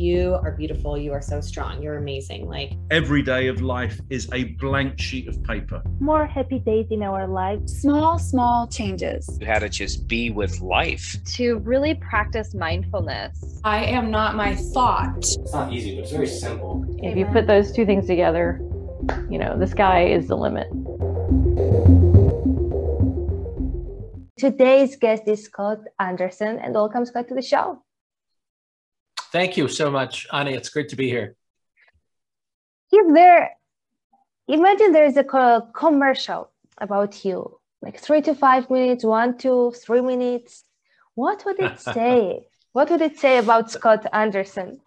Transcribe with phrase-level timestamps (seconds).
[0.00, 0.96] you are beautiful.
[0.96, 1.82] You are so strong.
[1.82, 2.48] You're amazing.
[2.48, 5.82] Like every day of life is a blank sheet of paper.
[6.00, 7.80] More happy days in our lives.
[7.80, 9.38] Small, small changes.
[9.40, 11.16] You had to just be with life.
[11.36, 13.60] To really practice mindfulness.
[13.62, 15.18] I am not my thought.
[15.18, 16.84] It's not easy, but it's very simple.
[17.02, 18.58] If you put those two things together,
[19.28, 20.68] you know, the sky is the limit.
[24.38, 27.82] Today's guest is Scott Anderson, and welcome, Scott, to the show.
[29.32, 30.54] Thank you so much, Ani.
[30.54, 31.36] It's great to be here.
[32.90, 33.50] If there,
[34.48, 40.00] imagine there is a commercial about you, like three to five minutes, one to three
[40.00, 40.64] minutes.
[41.14, 42.46] What would it say?
[42.72, 44.80] what would it say about Scott Anderson?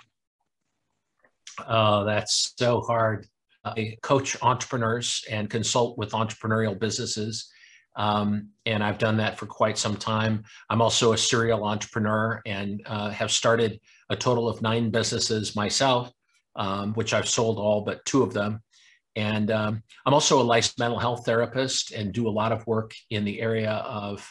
[1.67, 3.27] Oh, that's so hard.
[3.65, 7.49] I coach entrepreneurs and consult with entrepreneurial businesses.
[7.95, 10.43] Um, and I've done that for quite some time.
[10.69, 13.79] I'm also a serial entrepreneur and uh, have started
[14.13, 16.11] a total of nine businesses myself,
[16.55, 18.61] um, which I've sold all but two of them.
[19.15, 22.93] And um, I'm also a licensed mental health therapist and do a lot of work
[23.09, 24.27] in the area of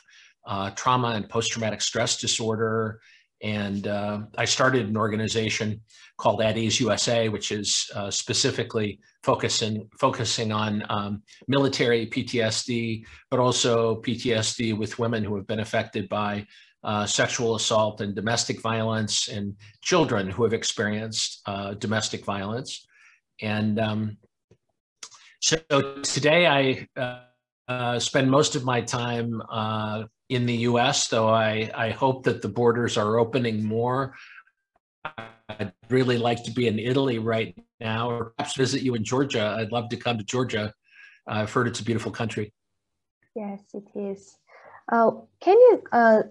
[0.47, 3.01] uh, trauma and post traumatic stress disorder.
[3.43, 5.81] And uh, I started an organization
[6.17, 13.41] called At Ease USA, which is uh, specifically focusing focusing on um, military PTSD, but
[13.41, 16.47] also PTSD with women who have been affected by
[16.85, 22.87] uh, sexual assault and domestic violence, and children who have experienced uh, domestic violence.
[23.41, 24.17] And um,
[25.41, 25.59] so
[26.03, 27.21] today I uh,
[27.69, 32.43] uh spend most of my time uh, in the US, though I, I hope that
[32.43, 34.15] the borders are opening more.
[35.05, 39.57] I'd really like to be in Italy right now, or perhaps visit you in Georgia.
[39.59, 40.73] I'd love to come to Georgia.
[41.27, 42.53] I've heard it's a beautiful country.
[43.35, 44.37] Yes, it is.
[44.91, 45.11] Uh,
[45.41, 46.23] can you, uh,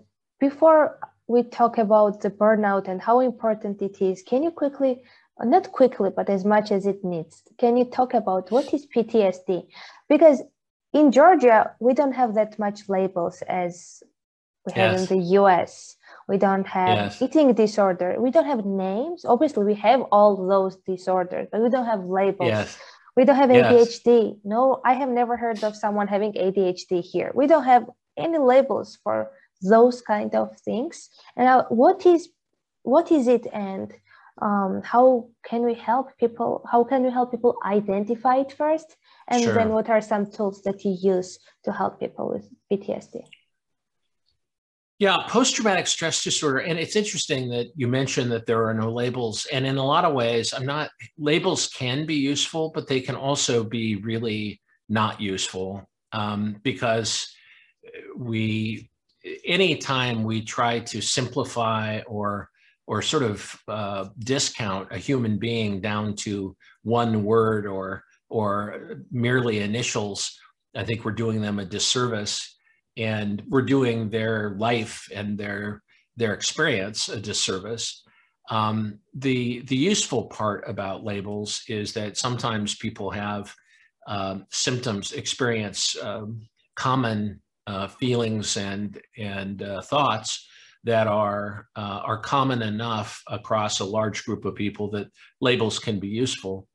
[0.41, 0.97] before
[1.27, 5.01] we talk about the burnout and how important it is, can you quickly,
[5.39, 9.67] not quickly, but as much as it needs, can you talk about what is PTSD?
[10.09, 10.41] Because
[10.93, 14.03] in Georgia, we don't have that much labels as
[14.65, 15.09] we have yes.
[15.09, 15.95] in the US.
[16.27, 17.21] We don't have yes.
[17.21, 18.15] eating disorder.
[18.19, 19.23] We don't have names.
[19.23, 22.49] Obviously, we have all those disorders, but we don't have labels.
[22.49, 22.77] Yes.
[23.15, 24.37] We don't have ADHD.
[24.43, 27.31] No, I have never heard of someone having ADHD here.
[27.35, 27.85] We don't have
[28.17, 31.09] any labels for those kind of things.
[31.35, 32.29] And uh, what is
[32.83, 33.93] what is it and
[34.41, 36.65] um, how can we help people?
[36.71, 38.95] How can we help people identify it first?
[39.27, 39.53] And sure.
[39.53, 43.23] then what are some tools that you use to help people with PTSD?
[44.97, 46.59] Yeah, post traumatic stress disorder.
[46.59, 49.47] And it's interesting that you mentioned that there are no labels.
[49.51, 53.15] And in a lot of ways, I'm not, labels can be useful, but they can
[53.15, 57.33] also be really not useful um, because
[58.15, 58.90] we,
[59.45, 62.49] anytime we try to simplify or
[62.87, 69.59] or sort of uh, discount a human being down to one word or or merely
[69.59, 70.37] initials,
[70.75, 72.57] I think we're doing them a disservice
[72.97, 75.83] and we're doing their life and their
[76.17, 78.03] their experience a disservice.
[78.49, 83.53] Um, the the useful part about labels is that sometimes people have
[84.07, 86.41] um, symptoms, experience um,
[86.75, 90.47] common uh, feelings and and uh, thoughts
[90.83, 95.07] that are uh, are common enough across a large group of people that
[95.39, 96.67] labels can be useful.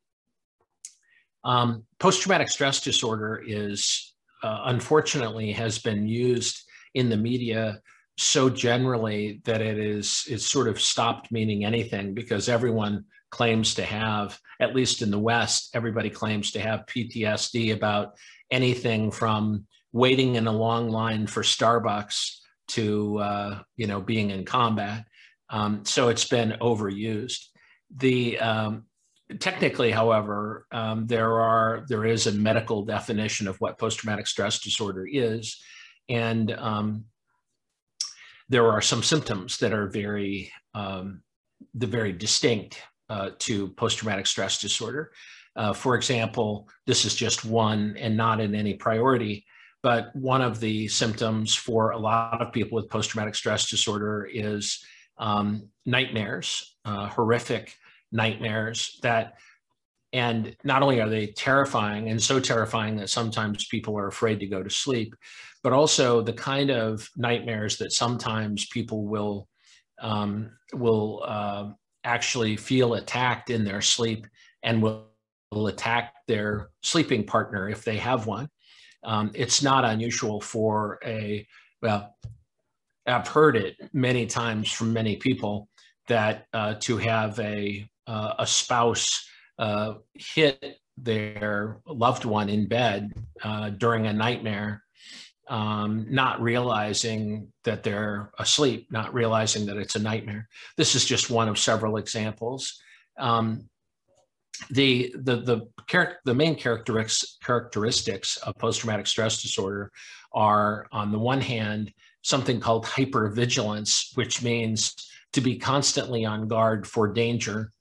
[1.43, 7.81] Um, post-traumatic stress disorder is uh, unfortunately has been used in the media
[8.17, 13.83] so generally that it is it's sort of stopped meaning anything because everyone claims to
[13.83, 18.13] have at least in the west everybody claims to have ptsd about
[18.51, 22.37] anything from waiting in a long line for starbucks
[22.69, 25.05] to uh, you know being in combat.
[25.49, 27.45] Um, so it's been overused.
[27.95, 28.85] The um,
[29.39, 35.07] technically, however, um, there are there is a medical definition of what post-traumatic stress disorder
[35.09, 35.61] is,
[36.09, 37.05] and um,
[38.49, 41.21] there are some symptoms that are very um,
[41.73, 45.11] the very distinct uh, to post-traumatic stress disorder.
[45.55, 49.45] Uh, for example, this is just one and not in any priority,
[49.87, 54.83] but one of the symptoms for a lot of people with post-traumatic stress disorder is
[55.17, 57.73] um, nightmares, uh, horrific
[58.11, 59.35] nightmares that
[60.11, 64.45] and not only are they terrifying and so terrifying that sometimes people are afraid to
[64.45, 65.15] go to sleep
[65.63, 69.47] but also the kind of nightmares that sometimes people will
[70.01, 71.69] um, will uh,
[72.03, 74.27] actually feel attacked in their sleep
[74.63, 75.07] and will,
[75.53, 78.49] will attack their sleeping partner if they have one
[79.03, 81.45] um, it's not unusual for a
[81.81, 82.15] well
[83.05, 85.69] i've heard it many times from many people
[86.07, 89.27] that uh, to have a uh, a spouse
[89.59, 93.13] uh, hit their loved one in bed
[93.43, 94.83] uh, during a nightmare,
[95.47, 100.47] um, not realizing that they're asleep, not realizing that it's a nightmare.
[100.75, 102.81] This is just one of several examples.
[103.19, 103.69] Um,
[104.69, 109.91] the the the char- the main characteristics characteristics of post-traumatic stress disorder
[110.33, 114.93] are on the one hand something called hypervigilance which means
[115.33, 117.71] to be constantly on guard for danger.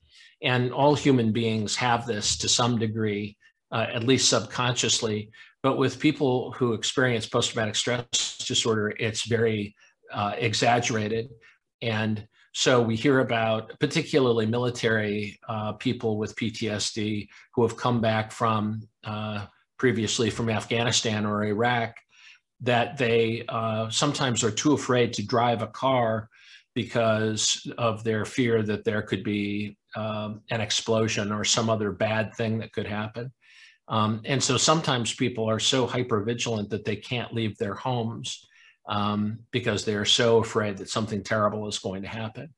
[0.43, 3.37] And all human beings have this to some degree
[3.73, 5.31] uh, at least subconsciously.
[5.63, 9.75] But with people who experience post-traumatic stress disorder it's very
[10.13, 11.29] uh, exaggerated.
[11.83, 12.27] And
[12.57, 18.81] so we hear about particularly military uh, people with PTSD who have come back from
[19.05, 19.45] uh,
[19.79, 21.95] previously from Afghanistan or Iraq
[22.63, 26.31] that they uh, sometimes are too afraid to drive a car
[26.75, 32.35] because of their fear that there could be um, an explosion or some other bad
[32.37, 33.31] thing that could happen.
[33.89, 38.46] Um, and so sometimes people are so hyper vigilant that they can't leave their homes
[38.89, 42.55] um, because they're so afraid that something terrible is going to happen.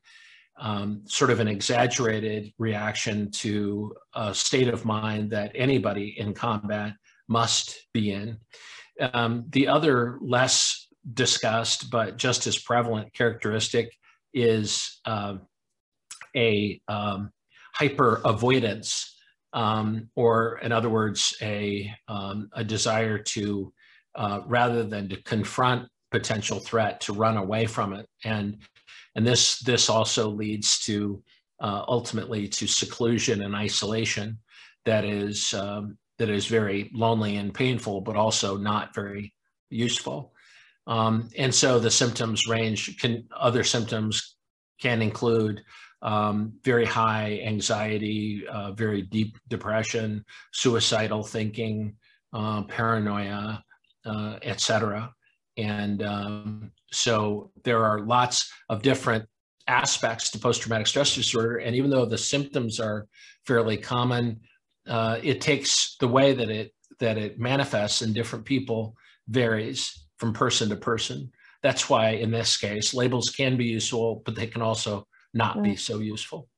[0.60, 6.94] Um, sort of an exaggerated reaction to a state of mind that anybody in combat
[7.28, 8.38] must be in.
[9.00, 13.92] Um, the other less discussed but just as prevalent characteristic
[14.34, 15.36] is uh,
[16.36, 17.30] a um,
[17.72, 19.16] hyper avoidance,
[19.52, 23.72] um, or in other words, a, um, a desire to,
[24.14, 28.06] uh, rather than to confront potential threat to run away from it.
[28.24, 28.58] And,
[29.14, 31.22] and this, this also leads to
[31.60, 34.38] uh, ultimately to seclusion and isolation
[34.84, 39.34] that is, um, that is very lonely and painful, but also not very
[39.70, 40.32] useful.
[40.86, 44.36] Um, and so the symptoms range, can other symptoms
[44.80, 45.62] can include
[46.00, 51.94] um, very high anxiety, uh, very deep depression, suicidal thinking,
[52.32, 53.62] uh, paranoia,
[54.06, 55.12] uh, etc.
[55.58, 59.26] And um, so there are lots of different
[59.66, 61.56] aspects to post-traumatic stress disorder.
[61.58, 63.06] And even though the symptoms are
[63.44, 64.40] fairly common,
[64.86, 68.96] uh, it takes the way that it that it manifests in different people
[69.28, 71.30] varies from person to person.
[71.62, 75.76] That's why in this case, labels can be useful, but they can also not be
[75.76, 76.48] so useful.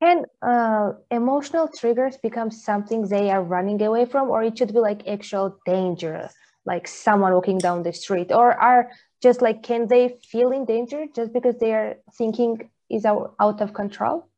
[0.00, 4.78] Can uh, emotional triggers become something they are running away from, or it should be
[4.78, 6.30] like actual danger?
[6.72, 8.82] Like someone walking down the street or are
[9.20, 13.60] just like can they feel in danger just because they are thinking is out, out
[13.60, 14.28] of control?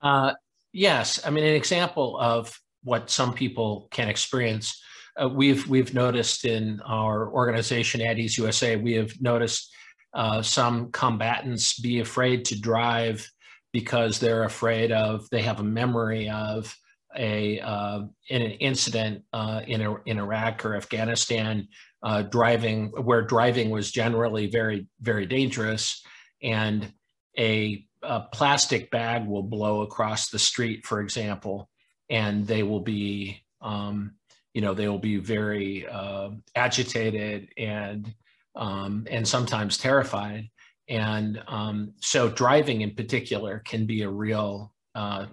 [0.00, 0.32] Uh,
[0.72, 1.06] yes.
[1.24, 4.82] I mean an example of what some people can experience
[5.20, 9.74] uh, we've we've noticed in our organization at Ease USA, we have noticed
[10.14, 13.30] uh, some combatants be afraid to drive
[13.72, 16.74] because they're afraid of they have a memory of
[17.16, 21.68] a uh, in an incident uh, in in Iraq or Afghanistan,
[22.02, 26.02] uh, driving where driving was generally very very dangerous,
[26.42, 26.92] and
[27.38, 31.70] a, a, plastic bag will blow across the street, for example,
[32.10, 34.12] and they will be um,
[34.54, 38.14] you know they will be very uh, agitated and
[38.54, 40.48] um, and sometimes terrified,
[40.88, 45.26] and um, so driving in particular can be a real uh,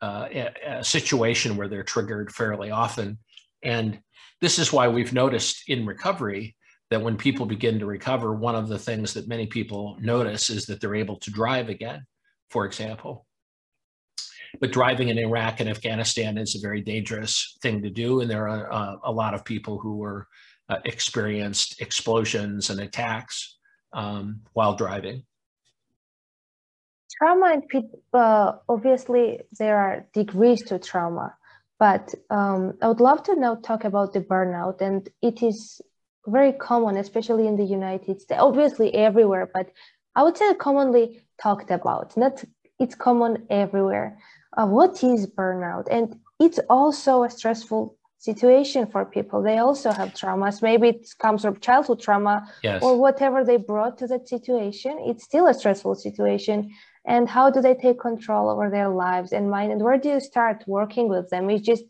[0.00, 3.18] uh, a, a situation where they're triggered fairly often.
[3.62, 4.00] And
[4.40, 6.56] this is why we've noticed in recovery
[6.90, 10.66] that when people begin to recover, one of the things that many people notice is
[10.66, 12.06] that they're able to drive again,
[12.50, 13.26] for example.
[14.60, 18.20] But driving in Iraq and Afghanistan is a very dangerous thing to do.
[18.20, 20.26] And there are uh, a lot of people who were
[20.70, 23.58] uh, experienced explosions and attacks
[23.92, 25.22] um, while driving
[27.16, 31.34] trauma and uh, obviously there are degrees to trauma
[31.78, 35.80] but um, i would love to now talk about the burnout and it is
[36.26, 39.70] very common especially in the united states obviously everywhere but
[40.14, 42.44] i would say commonly talked about not
[42.78, 44.18] it's common everywhere.
[44.56, 45.86] Uh, what is burnout?
[45.90, 49.42] And it's also a stressful situation for people.
[49.42, 50.62] They also have traumas.
[50.62, 52.82] Maybe it comes from childhood trauma yes.
[52.82, 54.98] or whatever they brought to that situation.
[55.00, 56.70] It's still a stressful situation
[57.08, 60.20] and how do they take control over their lives and mind and where do you
[60.20, 61.84] start working with them is just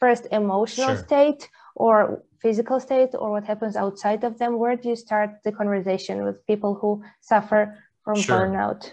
[0.00, 1.04] first emotional sure.
[1.04, 5.52] state or physical state or what happens outside of them where do you start the
[5.52, 8.48] conversation with people who suffer from sure.
[8.48, 8.90] burnout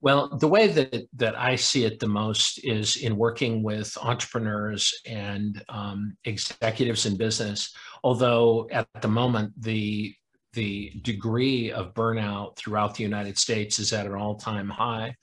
[0.00, 4.94] well the way that that i see it the most is in working with entrepreneurs
[5.04, 10.14] and um, executives in business although at the moment the
[10.56, 15.14] the degree of burnout throughout the United States is at an all-time high.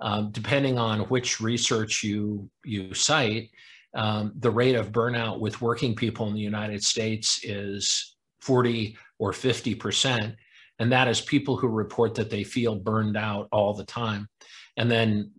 [0.00, 3.50] Um, depending on which research you you cite,
[3.94, 9.32] um, the rate of burnout with working people in the United States is 40 or
[9.32, 10.34] 50 percent,
[10.78, 14.28] and that is people who report that they feel burned out all the time.
[14.76, 15.32] And then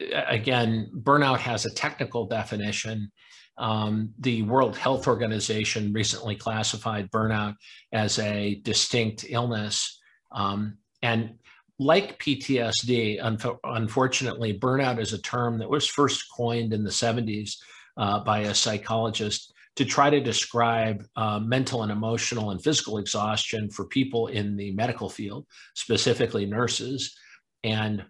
[0.00, 3.10] again, burnout has a technical definition.
[3.58, 7.56] Um, the World Health Organization recently classified burnout
[7.92, 10.00] as a distinct illness.
[10.32, 11.38] Um, and
[11.78, 17.56] like PTSD, un- unfortunately, burnout is a term that was first coined in the 70s
[17.96, 23.70] uh, by a psychologist to try to describe uh, mental and emotional and physical exhaustion
[23.70, 27.16] for people in the medical field, specifically nurses.
[27.62, 28.04] And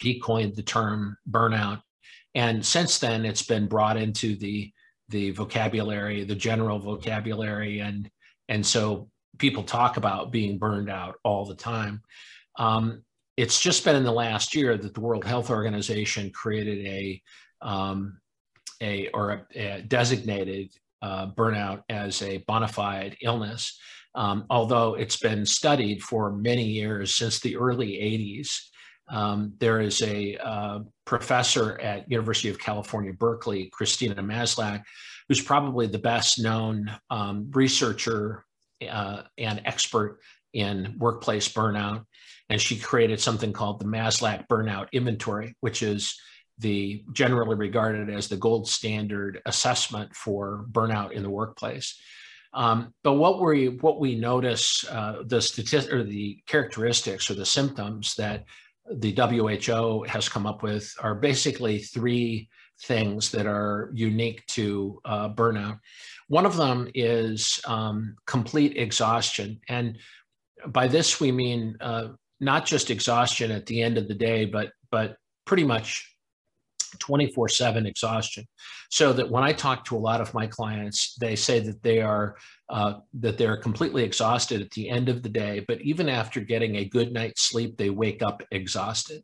[0.00, 1.82] he coined the term burnout.
[2.34, 4.72] And since then, it's been brought into the
[5.08, 8.10] the vocabulary, the general vocabulary, and
[8.48, 12.02] and so people talk about being burned out all the time.
[12.58, 13.02] Um,
[13.36, 17.22] it's just been in the last year that the World Health Organization created a
[17.60, 18.18] um,
[18.80, 20.70] a or a, a designated
[21.02, 23.78] uh, burnout as a bona fide illness.
[24.14, 28.68] Um, although it's been studied for many years since the early 80s
[29.08, 34.82] um, there is a uh, professor at University of California, Berkeley, Christina Maslach,
[35.28, 38.44] who's probably the best known um, researcher
[38.88, 40.20] uh, and expert
[40.52, 42.04] in workplace burnout.
[42.48, 46.14] And she created something called the Maslach Burnout Inventory, which is
[46.58, 51.98] the generally regarded as the gold standard assessment for burnout in the workplace.
[52.54, 57.46] Um, but what we what we notice uh, the statistic or the characteristics or the
[57.46, 58.44] symptoms that
[58.90, 62.48] the WHO has come up with are basically three
[62.82, 65.78] things that are unique to uh, burnout.
[66.28, 69.60] One of them is um, complete exhaustion.
[69.68, 69.98] And
[70.66, 72.08] by this, we mean uh,
[72.40, 76.11] not just exhaustion at the end of the day, but, but pretty much
[76.98, 78.44] 24 7 exhaustion.
[78.90, 82.00] So that when I talk to a lot of my clients, they say that they
[82.00, 82.36] are
[82.68, 85.64] uh, that they're completely exhausted at the end of the day.
[85.66, 89.22] But even after getting a good night's sleep, they wake up exhausted,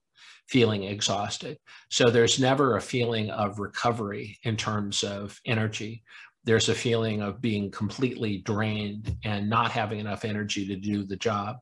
[0.48, 1.58] feeling exhausted.
[1.90, 6.02] So there's never a feeling of recovery in terms of energy.
[6.44, 11.16] There's a feeling of being completely drained and not having enough energy to do the
[11.16, 11.56] job.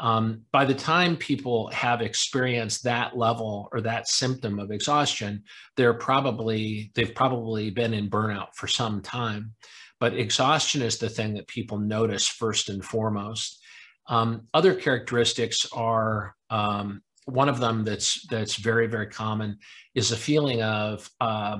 [0.00, 5.44] Um, by the time people have experienced that level or that symptom of exhaustion,
[5.76, 9.52] they're probably they've probably been in burnout for some time.
[10.00, 13.62] But exhaustion is the thing that people notice first and foremost.
[14.08, 19.58] Um, other characteristics are um, one of them that's that's very very common
[19.94, 21.58] is a feeling of uh,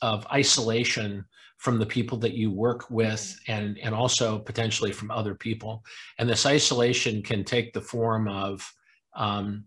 [0.00, 1.26] of isolation
[1.66, 5.82] from the people that you work with and, and also potentially from other people.
[6.16, 8.72] And this isolation can take the form of
[9.16, 9.64] um,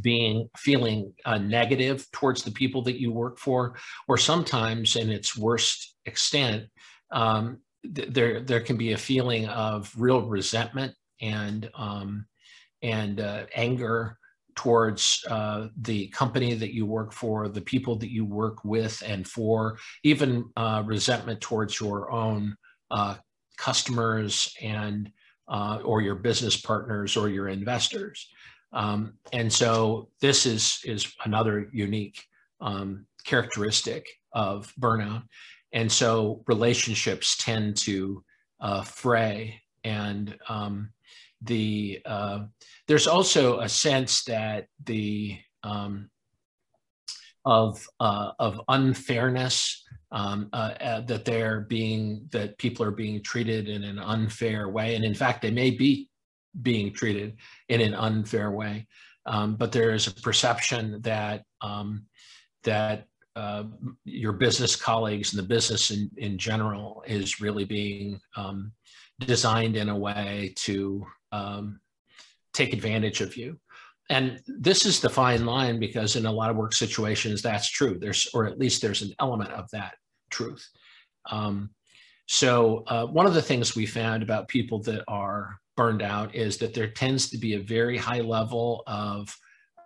[0.00, 3.76] being feeling uh, negative towards the people that you work for,
[4.08, 6.64] or sometimes in its worst extent,
[7.10, 7.58] um,
[7.94, 12.24] th- there there can be a feeling of real resentment and um,
[12.80, 14.16] and uh, anger
[14.56, 19.28] towards uh, the company that you work for, the people that you work with and
[19.28, 22.56] for, even uh, resentment towards your own
[22.90, 23.14] uh,
[23.58, 25.10] customers and
[25.48, 28.28] uh, or your business partners or your investors.
[28.72, 32.22] Um, and so this is is another unique
[32.60, 35.22] um, characteristic of burnout.
[35.72, 38.24] And so relationships tend to
[38.60, 40.90] uh, fray and um,
[41.46, 42.40] the uh,
[42.88, 46.10] there's also a sense that the um,
[47.44, 53.68] of uh, of unfairness um, uh, uh, that they're being that people are being treated
[53.68, 56.08] in an unfair way, and in fact, they may be
[56.62, 57.36] being treated
[57.68, 58.86] in an unfair way.
[59.26, 62.06] Um, but there is a perception that um,
[62.64, 63.64] that uh,
[64.04, 68.72] your business colleagues and the business in, in general is really being um,
[69.20, 71.80] designed in a way to um,
[72.52, 73.58] take advantage of you.
[74.08, 77.98] And this is the fine line because in a lot of work situations, that's true.
[77.98, 79.94] There's, or at least there's an element of that
[80.30, 80.64] truth.
[81.30, 81.70] Um,
[82.26, 86.56] so uh, one of the things we found about people that are burned out is
[86.58, 89.34] that there tends to be a very high level of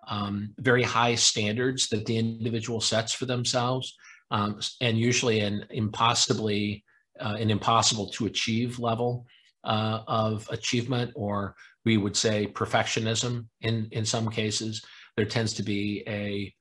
[0.09, 3.97] um, very high standards that the individual sets for themselves,
[4.31, 6.85] um, and usually an impossibly
[7.21, 9.27] uh, an impossible to achieve level
[9.65, 14.83] uh, of achievement, or we would say perfectionism in, in some cases.
[15.17, 16.53] There tends to be a,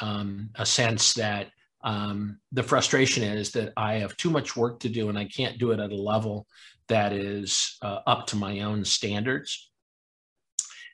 [0.00, 1.48] um, a sense that
[1.84, 5.58] um, the frustration is that I have too much work to do and I can't
[5.58, 6.46] do it at a level
[6.88, 9.70] that is uh, up to my own standards.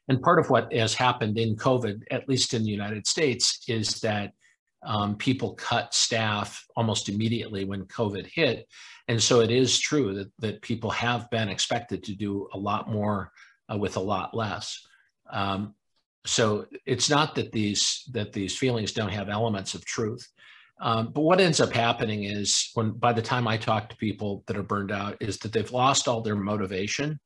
[0.09, 4.01] And part of what has happened in COVID, at least in the United States, is
[4.01, 4.33] that
[4.83, 8.67] um, people cut staff almost immediately when COVID hit.
[9.09, 12.89] And so it is true that, that people have been expected to do a lot
[12.89, 13.33] more
[13.73, 14.87] uh, with a lot less.
[15.31, 15.75] Um,
[16.25, 20.27] so it's not that these that these feelings don't have elements of truth.
[20.81, 24.45] Um, but what ends up happening is when by the time I talk to people
[24.47, 27.19] that are burned out is that they've lost all their motivation.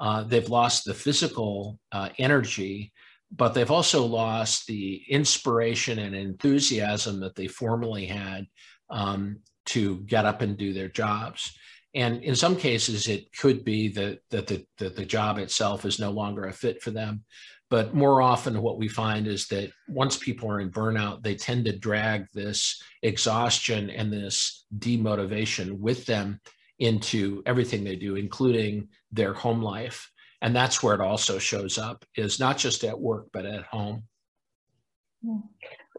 [0.00, 2.92] Uh, they've lost the physical uh, energy,
[3.30, 8.46] but they've also lost the inspiration and enthusiasm that they formerly had
[8.90, 11.52] um, to get up and do their jobs.
[11.94, 15.98] And in some cases, it could be that, that, the, that the job itself is
[15.98, 17.24] no longer a fit for them.
[17.70, 21.66] But more often, what we find is that once people are in burnout, they tend
[21.66, 26.40] to drag this exhaustion and this demotivation with them
[26.78, 30.10] into everything they do, including their home life.
[30.40, 34.04] And that's where it also shows up, is not just at work, but at home.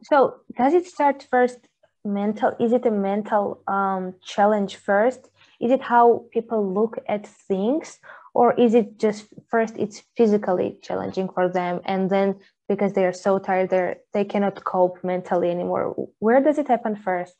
[0.03, 1.59] So, does it start first
[2.05, 2.55] mental?
[2.59, 5.29] Is it a mental um, challenge first?
[5.59, 7.99] Is it how people look at things?
[8.33, 12.35] or is it just first it's physically challenging for them and then
[12.67, 16.95] because they are so tired they they cannot cope mentally anymore where does it happen
[16.95, 17.35] first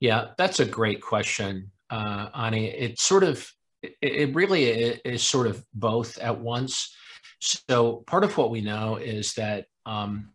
[0.00, 3.50] yeah that's a great question uh, ani it sort of
[3.82, 6.94] it really is sort of both at once
[7.40, 10.30] so part of what we know is that um,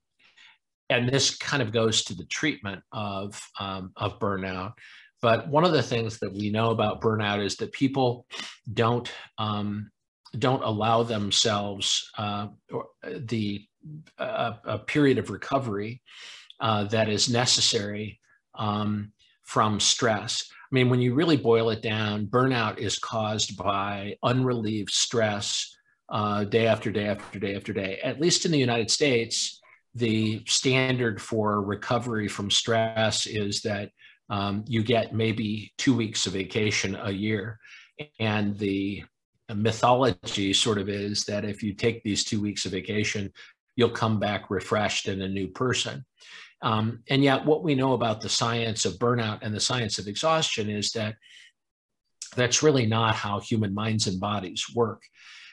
[0.89, 4.73] and this kind of goes to the treatment of um, of burnout
[5.21, 8.25] but one of the things that we know about burnout is that people
[8.73, 9.89] don't um,
[10.37, 12.47] don't allow themselves uh,
[13.03, 13.65] the
[14.17, 16.01] uh, a period of recovery
[16.59, 18.19] uh, that is necessary
[18.55, 19.11] um,
[19.43, 20.45] from stress.
[20.73, 25.77] I mean, when you really boil it down, burnout is caused by unrelieved stress
[26.09, 27.99] uh, day after day after day after day.
[28.03, 29.61] At least in the United States,
[29.93, 33.91] the standard for recovery from stress is that
[34.31, 37.59] um, you get maybe two weeks of vacation a year.
[38.19, 39.03] And the
[39.53, 43.31] mythology sort of is that if you take these two weeks of vacation,
[43.75, 46.03] you'll come back refreshed and a new person.
[46.63, 50.07] Um, and yet, what we know about the science of burnout and the science of
[50.07, 51.15] exhaustion is that
[52.35, 55.03] that's really not how human minds and bodies work.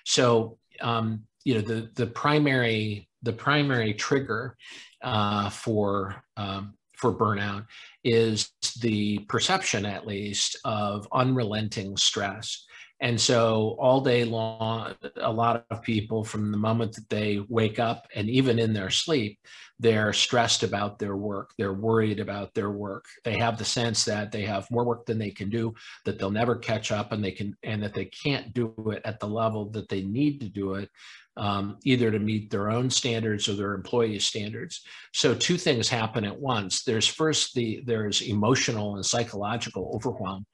[0.06, 4.56] So, um, you know, the the primary the primary trigger
[5.02, 7.66] uh, for um, for burnout
[8.04, 12.66] is the perception, at least, of unrelenting stress.
[13.02, 17.78] And so, all day long, a lot of people, from the moment that they wake
[17.78, 19.38] up and even in their sleep,
[19.78, 21.52] they're stressed about their work.
[21.56, 23.06] They're worried about their work.
[23.24, 26.30] They have the sense that they have more work than they can do, that they'll
[26.30, 29.70] never catch up, and they can, and that they can't do it at the level
[29.70, 30.90] that they need to do it
[31.36, 34.82] um, either to meet their own standards or their employees' standards.
[35.14, 36.84] So two things happen at once.
[36.84, 40.44] There's first the there's emotional and psychological overwhelm.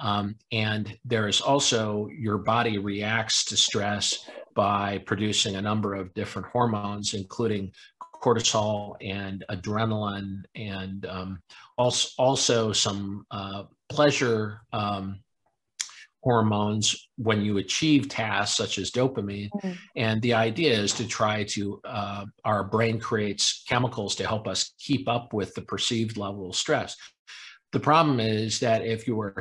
[0.00, 6.14] Um, and there is also your body reacts to stress by producing a number of
[6.14, 7.72] different hormones, including
[8.22, 11.40] cortisol and adrenaline, and um,
[11.76, 15.20] also, also some uh, pleasure um,
[16.22, 19.48] hormones when you achieve tasks such as dopamine.
[19.50, 19.72] Mm-hmm.
[19.96, 24.74] And the idea is to try to, uh, our brain creates chemicals to help us
[24.78, 26.96] keep up with the perceived level of stress.
[27.72, 29.34] The problem is that if you are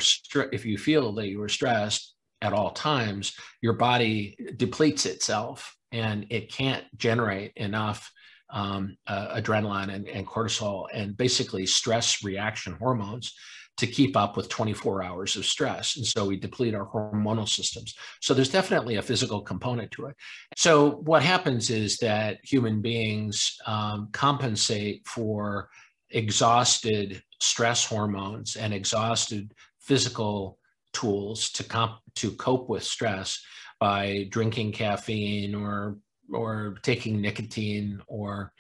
[0.52, 6.26] if you feel that you are stressed at all times, your body depletes itself and
[6.30, 8.12] it can't generate enough
[8.50, 13.34] um, uh, adrenaline and, and cortisol and basically stress reaction hormones
[13.78, 15.98] to keep up with 24 hours of stress.
[15.98, 17.94] And so we deplete our hormonal systems.
[18.22, 20.16] So there's definitely a physical component to it.
[20.56, 25.70] So what happens is that human beings um, compensate for
[26.10, 30.58] exhausted stress hormones and exhausted physical
[30.94, 33.40] tools to comp- to cope with stress
[33.80, 35.98] by drinking caffeine or
[36.34, 38.52] or taking nicotine or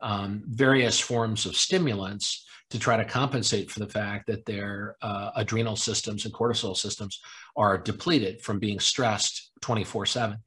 [0.00, 5.30] um, various forms of stimulants to try to compensate for the fact that their uh,
[5.36, 7.20] adrenal systems and cortisol systems
[7.56, 10.38] are depleted from being stressed 24 7.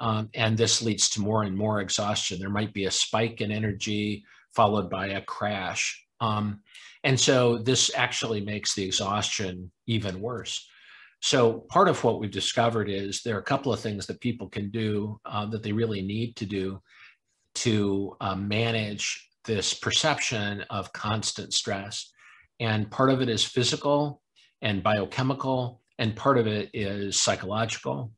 [0.00, 2.38] Um, and this leads to more and more exhaustion.
[2.38, 6.04] There might be a spike in energy followed by a crash.
[6.20, 6.60] Um,
[7.02, 10.66] and so this actually makes the exhaustion even worse.
[11.20, 14.48] So part of what we've discovered is there are a couple of things that people
[14.48, 16.80] can do uh, that they really need to do
[17.56, 22.12] to uh, manage this perception of constant stress.
[22.60, 24.22] And part of it is physical
[24.62, 28.12] and biochemical, and part of it is psychological.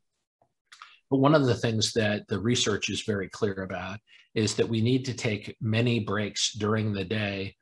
[1.10, 3.98] But one of the things that the research is very clear about
[4.36, 7.56] is that we need to take many breaks during the day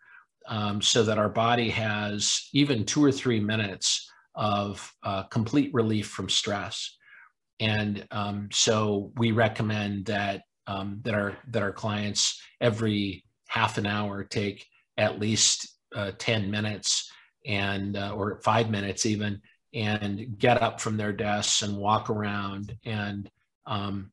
[0.48, 6.08] um, so that our body has even two or three minutes of uh, complete relief
[6.08, 6.96] from stress.
[7.60, 13.87] And um, so we recommend that um, that our that our clients every half an
[13.87, 17.10] hour take at least uh, 10 minutes
[17.46, 19.40] and uh, or five minutes even
[19.74, 23.30] and get up from their desks and walk around and
[23.66, 24.10] um,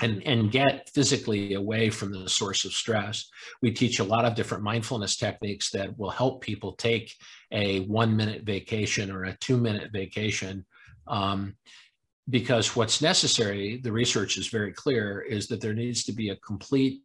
[0.00, 3.28] and, and get physically away from the source of stress.
[3.62, 7.14] We teach a lot of different mindfulness techniques that will help people take
[7.52, 10.64] a one minute vacation or a two minute vacation.
[11.06, 11.56] Um,
[12.28, 16.36] because what's necessary, the research is very clear, is that there needs to be a
[16.36, 17.02] complete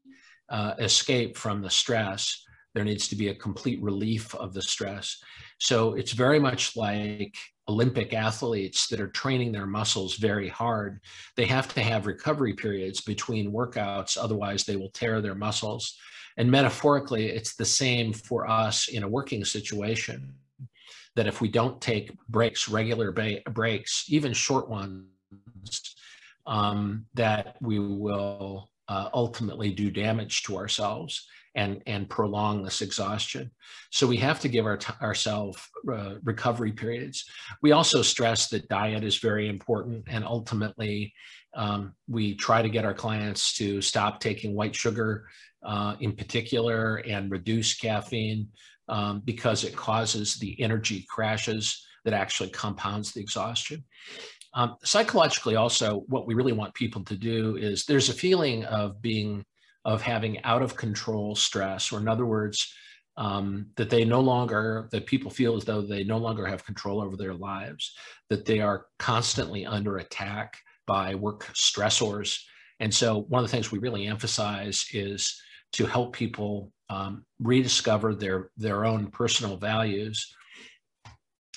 [0.49, 2.43] uh, escape from the stress.
[2.75, 5.17] There needs to be a complete relief of the stress.
[5.59, 7.35] So it's very much like
[7.67, 10.99] Olympic athletes that are training their muscles very hard.
[11.35, 15.97] They have to have recovery periods between workouts, otherwise, they will tear their muscles.
[16.37, 20.35] And metaphorically, it's the same for us in a working situation
[21.15, 25.05] that if we don't take breaks, regular ba- breaks, even short ones,
[26.45, 33.49] um, that we will uh, ultimately do damage to ourselves and, and prolong this exhaustion.
[33.91, 35.57] So we have to give our ourselves
[35.91, 37.23] uh, recovery periods.
[37.61, 41.13] We also stress that diet is very important and ultimately
[41.55, 45.27] um, we try to get our clients to stop taking white sugar
[45.63, 48.49] uh, in particular and reduce caffeine
[48.89, 53.83] um, because it causes the energy crashes that actually compounds the exhaustion.
[54.55, 59.01] Um, psychologically, also, what we really want people to do is there's a feeling of
[59.01, 59.43] being,
[59.83, 62.73] of having out of control stress, or in other words,
[63.17, 67.01] um, that they no longer, that people feel as though they no longer have control
[67.01, 67.93] over their lives,
[68.29, 72.39] that they are constantly under attack by work stressors.
[72.79, 75.37] And so, one of the things we really emphasize is
[75.73, 80.33] to help people um, rediscover their their own personal values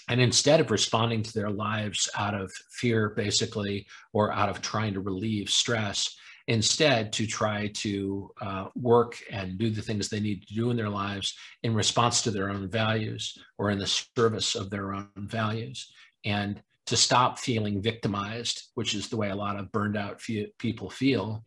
[0.08, 4.94] and instead of responding to their lives out of fear basically or out of trying
[4.94, 6.16] to relieve stress
[6.46, 10.76] instead to try to uh, work and do the things they need to do in
[10.76, 15.08] their lives in response to their own values or in the service of their own
[15.16, 15.92] values.
[16.24, 20.50] And to stop feeling victimized which is the way a lot of burned out fe-
[20.58, 21.44] people feel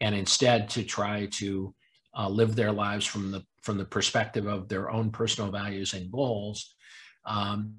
[0.00, 1.72] and instead to try to
[2.18, 6.10] uh, live their lives from the from the perspective of their own personal values and
[6.10, 6.74] goals
[7.24, 7.74] um,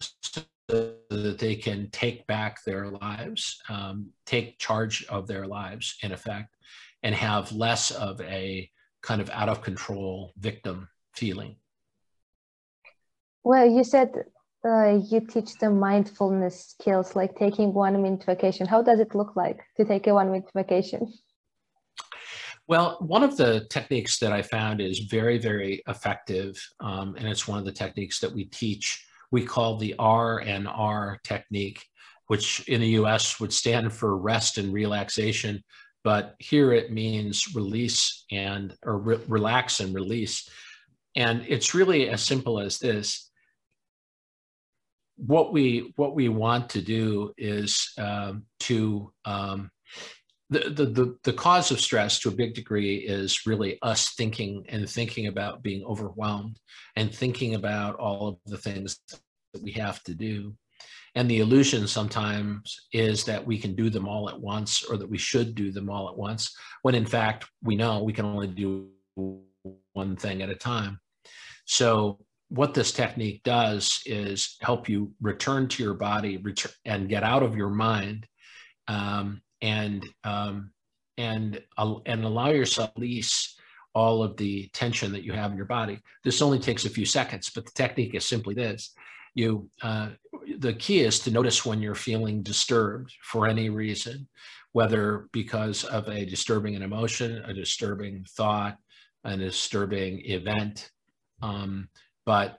[0.00, 6.12] so that they can take back their lives, um, take charge of their lives in
[6.12, 6.56] effect,
[7.02, 8.70] and have less of a
[9.02, 11.56] kind of out of control victim feeling.
[13.44, 14.10] Well, you said
[14.64, 18.66] uh, you teach them mindfulness skills like taking one minute vacation.
[18.66, 21.12] How does it look like to take a one minute vacation?
[22.66, 27.46] Well, one of the techniques that I found is very, very effective, um, and it's
[27.46, 29.06] one of the techniques that we teach.
[29.30, 31.84] We call the R and R technique,
[32.28, 35.62] which in the US would stand for rest and relaxation,
[36.04, 40.48] but here it means release and or re relax and release.
[41.16, 43.30] And it's really as simple as this.
[45.16, 49.70] What we what we want to do is um, to um,
[50.50, 54.88] the, the, the, cause of stress to a big degree is really us thinking and
[54.88, 56.58] thinking about being overwhelmed
[56.96, 60.54] and thinking about all of the things that we have to do.
[61.14, 65.08] And the illusion sometimes is that we can do them all at once or that
[65.08, 68.48] we should do them all at once, when in fact we know we can only
[68.48, 68.88] do
[69.92, 71.00] one thing at a time.
[71.66, 72.18] So,
[72.50, 76.40] what this technique does is help you return to your body
[76.84, 78.26] and get out of your mind
[78.86, 80.70] um, and um,
[81.16, 83.56] and uh, and allow yourself release
[83.94, 85.98] all of the tension that you have in your body.
[86.22, 88.94] This only takes a few seconds, but the technique is simply this:
[89.34, 90.10] you uh,
[90.58, 94.28] the key is to notice when you're feeling disturbed for any reason,
[94.72, 98.76] whether because of a disturbing an emotion, a disturbing thought,
[99.24, 100.90] a disturbing event.
[101.42, 101.88] Um,
[102.26, 102.58] but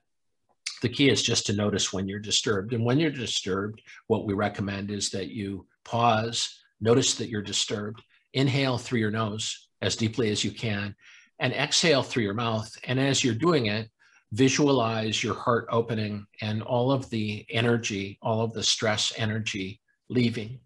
[0.81, 2.73] the key is just to notice when you're disturbed.
[2.73, 8.01] And when you're disturbed, what we recommend is that you pause Notice that you're disturbed.
[8.33, 10.95] Inhale through your nose as deeply as you can
[11.39, 12.69] and exhale through your mouth.
[12.85, 13.89] And as you're doing it,
[14.31, 20.59] visualize your heart opening and all of the energy, all of the stress energy leaving.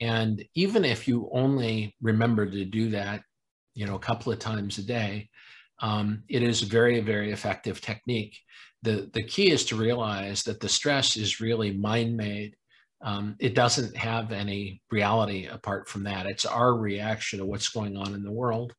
[0.00, 3.22] And even if you only remember to do that
[3.74, 5.28] you know, a couple of times a day,
[5.80, 8.38] um, it is a very, very effective technique.
[8.82, 12.54] The, the key is to realize that the stress is really mind made.
[13.04, 16.26] Um, it doesn't have any reality apart from that.
[16.26, 18.74] It's our reaction to what's going on in the world,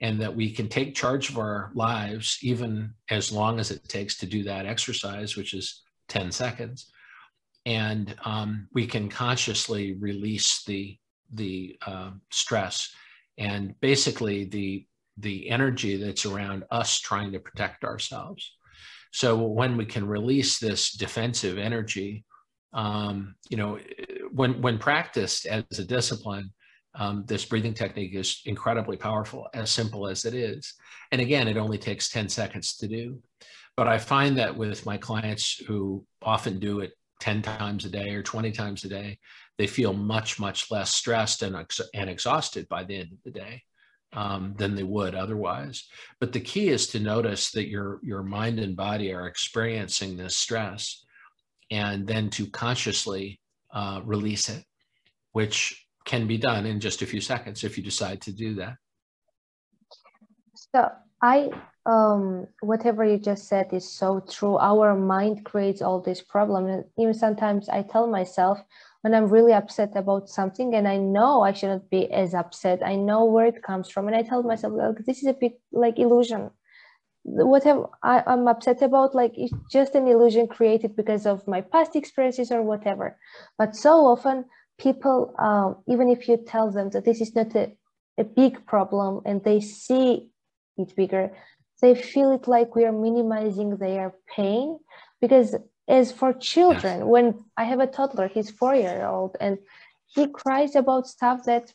[0.00, 4.16] and that we can take charge of our lives even as long as it takes
[4.18, 6.90] to do that exercise, which is 10 seconds.
[7.66, 10.96] And um, we can consciously release the,
[11.32, 12.94] the uh, stress
[13.38, 14.86] and basically the
[15.18, 18.56] the energy that's around us trying to protect ourselves.
[19.12, 22.24] So when we can release this defensive energy,
[22.74, 23.78] um, you know,
[24.32, 26.50] when when practiced as a discipline,
[26.96, 30.74] um, this breathing technique is incredibly powerful, as simple as it is.
[31.12, 33.20] And again, it only takes 10 seconds to do.
[33.76, 38.10] But I find that with my clients who often do it 10 times a day
[38.10, 39.18] or 20 times a day,
[39.58, 43.30] they feel much, much less stressed and, ex- and exhausted by the end of the
[43.32, 43.62] day
[44.12, 45.88] um, than they would otherwise.
[46.20, 50.36] But the key is to notice that your, your mind and body are experiencing this
[50.36, 51.03] stress
[51.74, 53.40] and then to consciously
[53.72, 54.62] uh, release it,
[55.32, 58.76] which can be done in just a few seconds if you decide to do that.
[60.54, 61.50] So I,
[61.84, 64.56] um, whatever you just said is so true.
[64.58, 66.68] Our mind creates all these problems.
[66.70, 68.62] And even sometimes I tell myself,
[69.02, 72.94] when I'm really upset about something and I know I shouldn't be as upset, I
[72.94, 74.06] know where it comes from.
[74.06, 76.50] And I tell myself, like, this is a bit like illusion.
[77.24, 81.96] Whatever I, am upset about, like it's just an illusion created because of my past
[81.96, 83.16] experiences or whatever.
[83.58, 84.44] But so often
[84.78, 87.72] people, um, even if you tell them that this is not a,
[88.18, 90.28] a big problem and they see
[90.76, 91.32] it bigger,
[91.80, 94.78] they feel it like we are minimizing their pain
[95.20, 95.56] because
[95.88, 96.98] as for children.
[96.98, 97.06] Yes.
[97.06, 99.58] When I have a toddler, he's four year old, and
[100.06, 101.72] he cries about stuff that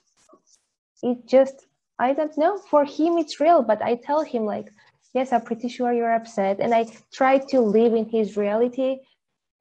[1.04, 1.66] it just
[2.00, 2.58] I don't know.
[2.58, 4.70] For him, it's real, but I tell him like,
[5.14, 9.00] yes, I'm pretty sure you're upset, and I try to live in his reality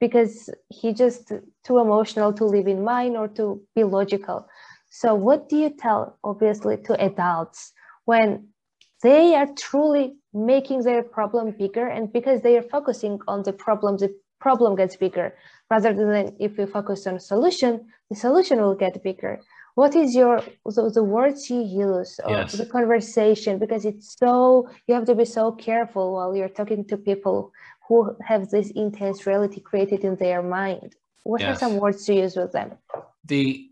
[0.01, 1.33] because he just
[1.65, 4.47] too emotional to live in mine or to be logical.
[4.91, 7.73] So, what do you tell, obviously, to adults
[8.05, 8.49] when
[9.03, 13.97] they are truly making their problem bigger and because they are focusing on the problem
[13.97, 15.35] the problem gets bigger
[15.71, 19.41] rather than if we focus on solution the solution will get bigger
[19.79, 22.53] what is your the, the words you use or yes.
[22.53, 26.97] the conversation because it's so you have to be so careful while you're talking to
[26.97, 27.53] people
[27.87, 27.97] who
[28.31, 31.49] have this intense reality created in their mind what yes.
[31.51, 32.73] are some words to use with them
[33.25, 33.71] the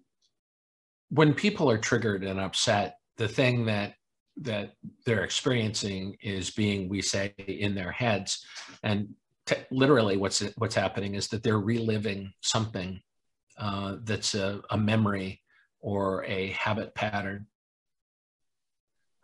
[1.08, 3.94] when people are triggered and upset the thing that
[4.36, 7.34] that they're experiencing is being we say
[7.66, 8.46] in their heads
[8.84, 9.08] and
[9.72, 13.00] literally what's what's happening is that they're reliving something
[13.58, 15.40] uh, that's a, a, memory
[15.86, 17.46] or a habit pattern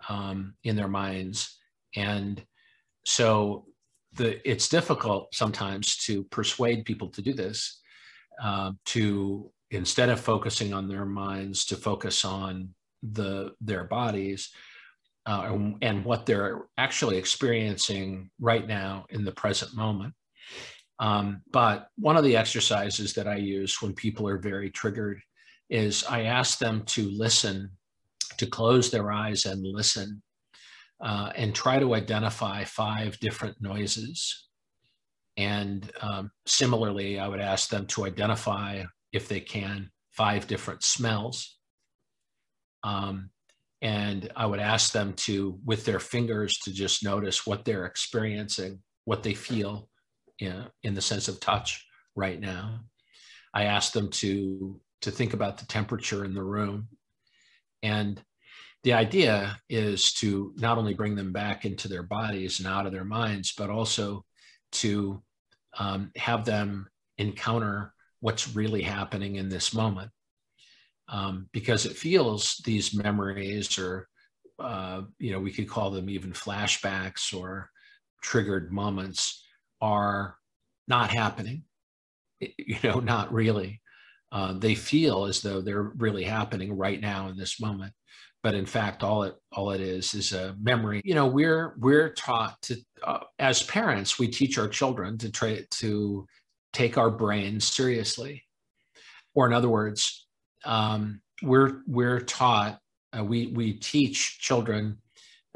[0.09, 1.59] um, in their minds
[1.97, 2.45] and
[3.05, 3.67] so
[4.15, 7.81] the it's difficult sometimes to persuade people to do this
[8.41, 12.69] uh, to instead of focusing on their minds to focus on
[13.03, 14.51] the their bodies
[15.27, 20.13] uh, and, and, what they're actually experiencing right now in the present moment.
[20.99, 25.23] Um, but one of the exercises that I use when people are very triggered
[25.73, 27.71] is I ask them to listen,
[28.37, 30.23] to close their eyes and listen,
[31.01, 34.49] uh, and try to identify five different noises.
[35.39, 41.57] And um, similarly, I would ask them to identify, if they can, five different smells.
[42.85, 43.31] Um,
[43.81, 48.81] and I would ask them to, with their fingers, to just notice what they're experiencing,
[49.07, 49.89] what they feel
[50.39, 52.81] in, in the sense of touch right now.
[53.55, 56.89] I ask them to, to think about the temperature in the room.
[57.83, 58.23] And
[58.83, 62.93] the idea is to not only bring them back into their bodies and out of
[62.93, 64.25] their minds, but also
[64.73, 65.23] to
[65.79, 66.89] um, have them
[67.19, 70.11] encounter what's really happening in this moment
[71.09, 74.09] um, because it feels these memories or
[74.59, 77.69] uh, you know we could call them even flashbacks or
[78.23, 79.45] triggered moments
[79.81, 80.37] are
[80.89, 81.65] not happening
[82.41, 83.82] you know not really
[84.33, 87.93] uh, they feel as though they're really happening right now in this moment.
[88.43, 91.01] But in fact all it all it is is a memory.
[91.05, 95.65] You know we're we're taught to uh, as parents we teach our children to try
[95.71, 96.27] to
[96.73, 98.43] take our brains seriously.
[99.35, 100.27] Or in other words
[100.65, 102.81] um, we're we're taught
[103.17, 104.99] uh, we we teach children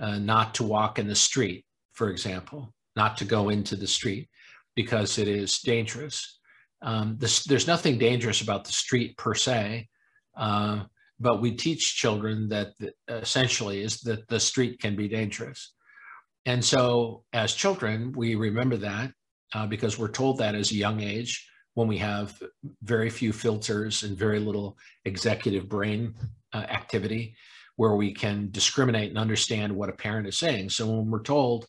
[0.00, 4.28] uh, not to walk in the street, for example, not to go into the street
[4.74, 6.38] because it is dangerous.
[6.82, 9.88] Um, this, there's nothing dangerous about the street per se,
[10.36, 10.84] uh,
[11.18, 15.72] but we teach children that the, essentially is that the street can be dangerous.
[16.44, 19.12] And so as children, we remember that
[19.54, 22.40] uh, because we're told that as a young age when we have
[22.82, 26.14] very few filters and very little executive brain
[26.52, 27.36] uh, activity
[27.76, 30.70] where we can discriminate and understand what a parent is saying.
[30.70, 31.66] So when we're told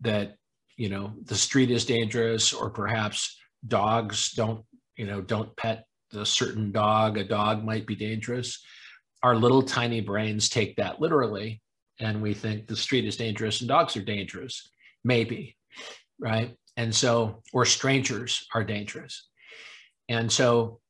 [0.00, 0.36] that,
[0.76, 3.36] you know, the street is dangerous or perhaps
[3.66, 4.64] dogs don't,
[4.96, 8.64] you know, don't pet a certain dog, a dog might be dangerous.
[9.22, 11.60] Our little tiny brains take that literally
[11.98, 14.70] and we think the street is dangerous and dogs are dangerous.
[15.04, 15.56] Maybe,
[16.18, 16.56] right?
[16.76, 19.28] And so, or strangers are dangerous.
[20.08, 20.80] And so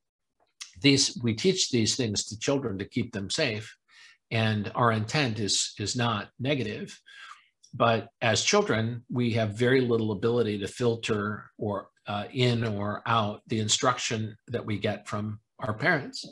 [0.81, 3.77] these we teach these things to children to keep them safe
[4.31, 6.99] and our intent is is not negative
[7.73, 13.43] but as children we have very little ability to filter or uh, in or out
[13.47, 16.27] the instruction that we get from our parents.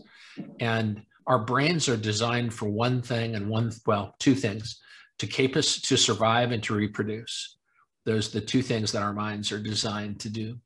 [0.60, 4.80] And our brains are designed for one thing and one well two things
[5.18, 7.56] to keep us to survive and to reproduce.
[8.04, 10.58] Those the two things that our minds are designed to do.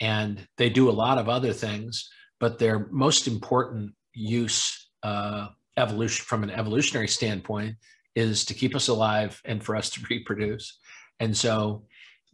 [0.00, 2.10] And they do a lot of other things
[2.40, 7.76] but their most important use uh, evolution from an evolutionary standpoint
[8.14, 10.78] is to keep us alive and for us to reproduce.
[11.20, 11.84] And so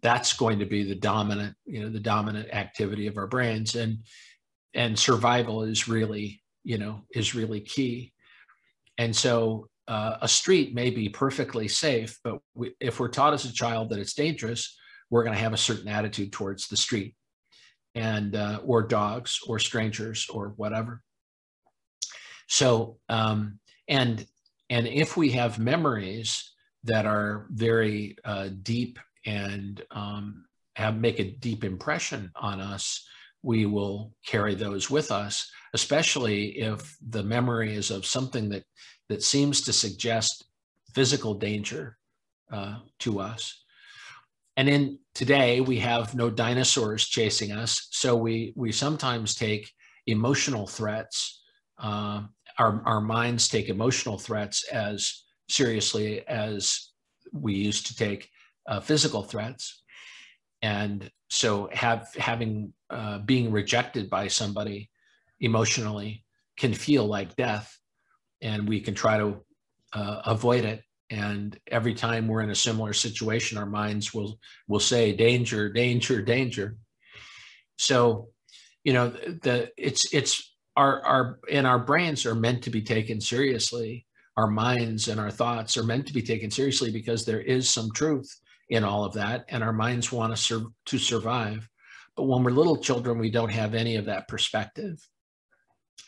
[0.05, 3.99] that's going to be the dominant you know the dominant activity of our brains and
[4.75, 8.13] and survival is really you know is really key
[8.99, 13.45] and so uh, a street may be perfectly safe but we, if we're taught as
[13.45, 14.77] a child that it's dangerous
[15.11, 17.15] we're going to have a certain attitude towards the street
[17.95, 21.03] and uh, or dogs or strangers or whatever.
[22.49, 24.27] So um, and
[24.71, 26.53] and if we have memories
[26.85, 30.45] that are very uh, deep and um,
[30.77, 33.07] have make a deep impression on us,
[33.43, 38.65] we will carry those with us, especially if the memory is of something that
[39.09, 40.47] that seems to suggest
[40.95, 41.99] physical danger
[42.51, 43.65] uh, to us.
[44.57, 47.89] And in today, we have no dinosaurs chasing us.
[47.91, 49.71] So we, we sometimes take
[50.07, 51.43] emotional threats.
[51.79, 52.23] Uh,
[52.59, 56.93] our, our minds take emotional threats as seriously as
[57.33, 58.31] we used to take
[58.67, 59.83] uh, physical threats.
[60.63, 64.91] And so have having uh, being rejected by somebody
[65.41, 66.25] emotionally
[66.57, 67.77] can feel like death,
[68.41, 69.45] and we can try to
[69.93, 70.83] uh, avoid it.
[71.11, 76.23] And every time we're in a similar situation our minds will will say danger danger
[76.23, 76.77] danger.
[77.77, 78.29] So
[78.85, 83.21] you know the it's it's our our and our brains are meant to be taken
[83.21, 84.07] seriously.
[84.37, 87.91] Our minds and our thoughts are meant to be taken seriously because there is some
[87.93, 91.69] truth in all of that and our minds want to serve to survive
[92.17, 94.99] but when we're little children we don't have any of that perspective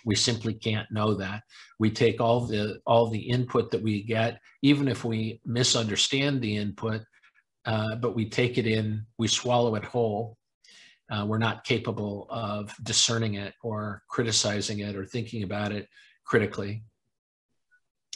[0.07, 1.42] we simply can't know that.
[1.79, 6.57] We take all the all the input that we get, even if we misunderstand the
[6.57, 7.03] input,
[7.66, 10.38] uh, but we take it in, we swallow it whole.
[11.11, 15.88] Uh, we're not capable of discerning it or criticizing it or thinking about it
[16.25, 16.85] critically.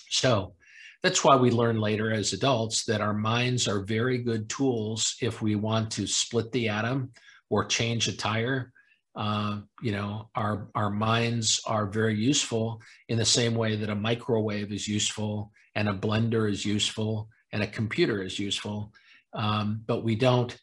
[0.09, 0.55] So
[1.03, 5.41] that's why we learn later as adults that our minds are very good tools if
[5.41, 7.13] we want to split the atom
[7.49, 8.73] or change a tire
[9.17, 13.95] uh, you know, our our minds are very useful in the same way that a
[13.95, 18.93] microwave is useful and a blender is useful and a computer is useful.
[19.35, 20.57] Um, but we don't.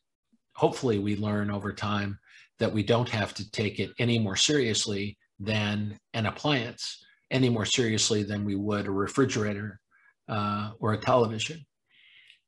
[0.56, 2.18] Hopefully, we learn over time
[2.60, 7.66] that we don't have to take it any more seriously than an appliance, any more
[7.66, 9.80] seriously than we would a refrigerator
[10.28, 11.66] uh, or a television.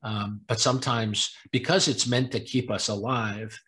[0.04, 3.60] Um, but sometimes, because it's meant to keep us alive,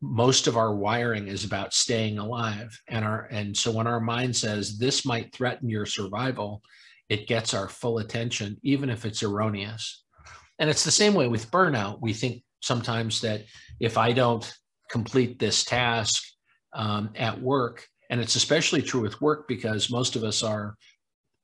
[0.00, 2.80] most of our wiring is about staying alive.
[2.88, 6.62] And our and so when our mind says this might threaten your survival
[7.08, 10.04] it gets our full attention even if it's erroneous.
[10.58, 12.00] And it's the same way with burnout.
[12.00, 13.44] We think sometimes that
[13.80, 14.52] if i don't
[14.90, 16.22] complete this task
[16.74, 20.74] um, at work and it's especially true with work because most of us are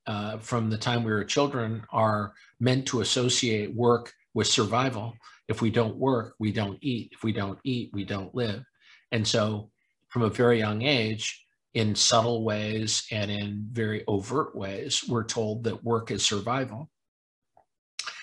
[0.07, 5.15] uh, from the time we were children are meant to associate work with survival
[5.49, 7.11] if we don't work, we don't eat.
[7.13, 8.65] If we don't eat, we don't live.
[9.13, 9.71] And so,
[10.09, 11.45] from a very young age,
[11.75, 16.89] in subtle ways and in very overt ways, we're told that work is survival.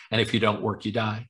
[0.09, 1.27] And if you don't work, you die.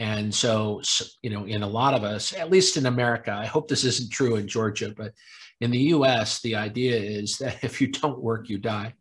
[0.00, 0.82] And so,
[1.22, 4.10] you know, in a lot of us, at least in America, I hope this isn't
[4.10, 5.12] true in Georgia, but
[5.60, 8.92] in the US, the idea is that if you don't work, you die.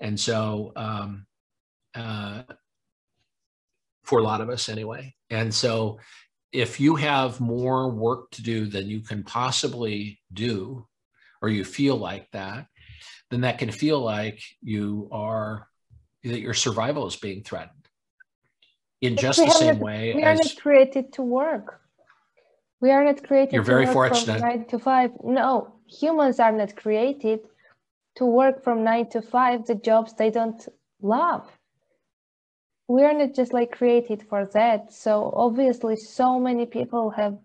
[0.00, 1.26] And so, um,
[1.94, 2.42] uh,
[4.04, 5.14] for a lot of us anyway.
[5.30, 5.98] And so
[6.52, 10.86] if you have more work to do than you can possibly do,
[11.42, 12.66] or you feel like that,
[13.30, 15.68] then that can feel like you are
[16.22, 17.88] that your survival is being threatened
[19.00, 21.80] in But just the same not- way we are as not created to work.
[22.80, 24.40] We are not created You're to very work fortunate.
[24.40, 25.10] from nine to five.
[25.24, 27.40] No, humans are not created
[28.16, 30.68] to work from nine to five, the jobs they don't
[31.00, 31.46] love.
[32.88, 34.92] We are not just like created for that.
[34.92, 37.36] So obviously so many people have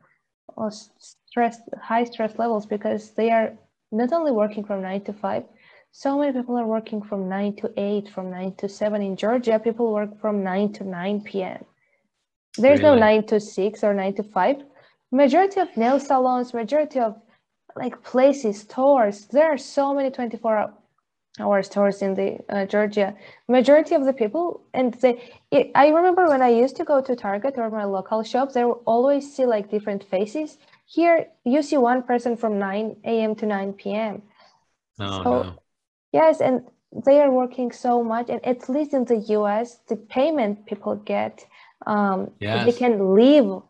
[0.58, 3.54] uh, stress, high stress levels because they are
[3.92, 5.44] not only working from nine to five,
[5.92, 9.02] so many people are working from nine to eight, from nine to seven.
[9.02, 11.66] In Georgia, people work from nine to nine p.m.
[12.58, 14.58] There's no nine to six or nine to five.
[15.12, 17.16] Majority of nail salons, majority of
[17.76, 19.26] like places, stores.
[19.26, 20.74] There are so many 24
[21.40, 23.16] hour stores in the uh, Georgia.
[23.48, 27.16] Majority of the people, and they, it, I remember when I used to go to
[27.16, 30.58] Target or my local shops, there will always see like different faces.
[30.86, 33.36] Here, you see one person from 9 a.m.
[33.36, 34.22] to 9 p.m.
[35.00, 35.56] oh, So- no.
[36.14, 36.64] Yes, and
[37.06, 41.46] they are working so much, and at least in the US, the payment people get,
[41.88, 42.32] um,
[42.66, 43.62] they can live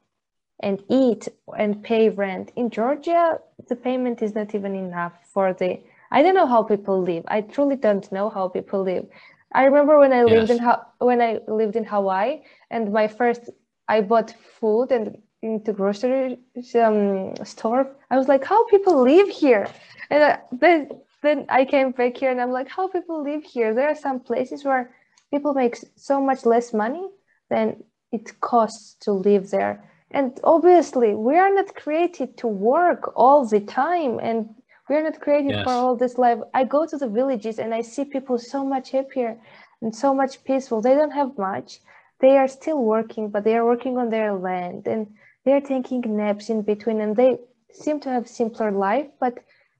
[0.61, 2.51] and eat and pay rent.
[2.55, 5.79] In Georgia, the payment is not even enough for the.
[6.11, 7.23] I don't know how people live.
[7.27, 9.05] I truly don't know how people live.
[9.53, 10.51] I remember when I lived Yes.
[10.51, 13.49] in Ha- when I lived in Hawaii, and my first
[13.87, 16.37] I bought food and into grocery
[16.75, 17.87] um, store.
[18.11, 19.67] I was like, how people live here?
[20.09, 20.89] And uh, then
[21.21, 23.73] then I came back here and I'm like, how people live here?
[23.73, 24.91] There are some places where
[25.31, 27.07] people make so much less money
[27.49, 29.90] than it costs to live there.
[30.13, 34.49] And obviously, we are not created to work all the time, and
[34.89, 35.63] we are not created Yes.
[35.63, 36.39] for all this life.
[36.53, 39.37] I go to the villages and I see people so much happier
[39.81, 40.81] and so much peaceful.
[40.81, 41.79] They don't have much.
[42.19, 45.07] They are still working, but they are working on their land and
[45.43, 47.39] they are taking naps in between, and they
[47.71, 49.39] seem to have simpler life, but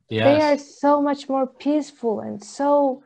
[0.09, 3.01] they are so much more peaceful and so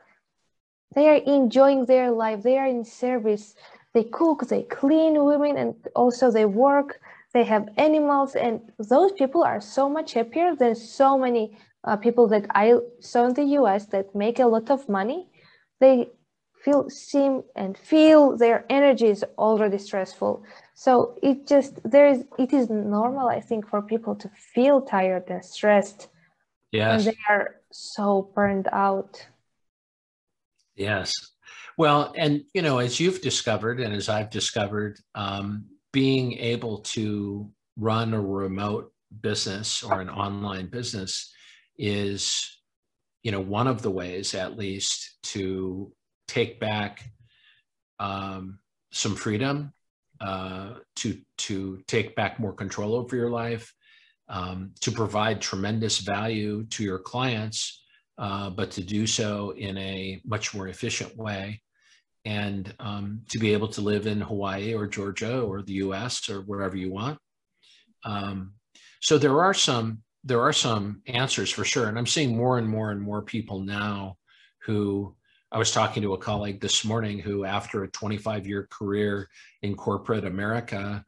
[0.96, 3.54] they are enjoying their life they are in service
[3.94, 7.00] they cook they clean women and also they work
[7.36, 8.62] they have animals and
[8.94, 11.46] those people are so much happier than so many
[11.84, 15.28] uh, people that i saw in the us that make a lot of money
[15.80, 16.10] they
[16.64, 20.34] feel seem and feel their energy is already stressful
[20.74, 25.26] so it just there is it is normal i think for people to feel tired
[25.30, 26.08] and stressed
[26.76, 27.06] and Yes.
[27.06, 29.26] they are so burned out.
[30.76, 31.14] Yes.
[31.78, 35.66] Well, and you know, as you've discovered, and as I've discovered, um,
[35.96, 38.92] being able to run a remote
[39.22, 41.34] business or an online business
[41.78, 42.60] is,
[43.24, 45.90] you know, one of the ways, at least, to
[46.28, 47.02] take back
[47.98, 48.60] um,
[48.92, 49.72] some freedom,
[50.20, 53.74] uh, to to take back more control over your life,
[54.28, 57.86] um, to provide tremendous value to your clients
[58.18, 61.62] uh, but to do so in a much more efficient way
[62.26, 66.42] and um, to be able to live in Hawaii or Georgia or the US or
[66.42, 67.20] wherever you want.
[68.04, 68.54] Um,
[69.02, 71.88] so there are some there are some answers for sure.
[71.88, 74.18] And I'm seeing more and more and more people now
[74.64, 75.16] who
[75.52, 79.30] I was talking to a colleague this morning who, after a 25 year career
[79.62, 81.06] in corporate America,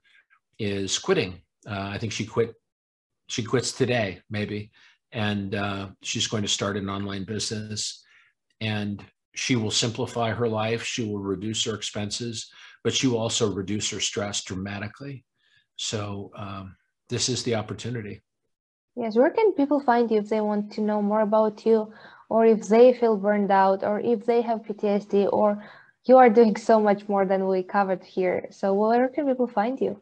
[0.59, 1.41] is quitting.
[1.67, 2.53] Uh, I think she quit.
[3.27, 4.71] She quits today, maybe,
[5.11, 8.05] and uh, she's going to start an online business.
[8.61, 9.03] And
[9.37, 10.83] she will simplify her life.
[10.83, 12.49] She will reduce her expenses,
[12.83, 15.25] but she will also reduce her stress dramatically.
[15.75, 16.75] So um,
[17.09, 18.21] this is the opportunity.
[18.95, 21.93] Yes, where can people find you if they want to know more about you,
[22.29, 25.63] or if they feel burned out, or if they have PTSD, or
[26.05, 28.47] you are doing so much more than we covered here.
[28.49, 30.01] So where can people find you?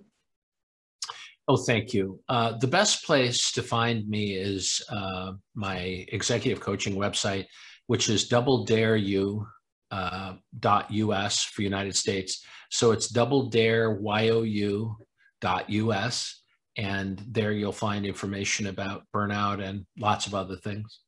[1.48, 2.22] Oh, thank you.
[2.30, 7.46] Uh, the best place to find me is uh, my executive coaching website,
[7.88, 9.48] which is double dare you
[9.92, 12.46] uh, dot us for United States.
[12.70, 13.98] So it's double dare
[14.44, 14.98] you
[15.42, 16.42] dot us,
[16.78, 21.00] and there you'll find information about burnout and lots of other things.